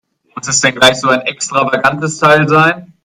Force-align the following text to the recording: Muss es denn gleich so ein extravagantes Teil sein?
Muss 0.33 0.47
es 0.47 0.61
denn 0.61 0.73
gleich 0.73 0.99
so 0.99 1.09
ein 1.09 1.21
extravagantes 1.21 2.17
Teil 2.17 2.49
sein? 2.49 2.91